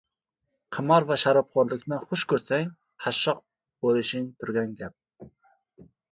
–qimor 0.75 1.03
va 1.09 1.17
sharobxo‘rlikni 1.23 1.99
xush 2.05 2.23
ko‘rsang 2.31 2.71
qashshoq 3.05 3.43
b'lishing 3.87 4.25
turgan 4.39 4.73
gap; 4.81 5.29